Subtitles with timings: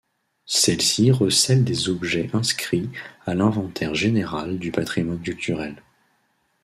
[0.47, 2.89] Celle-ci recèle des objets inscrits
[3.27, 5.79] à l'inventaire général du patrimoine culturel.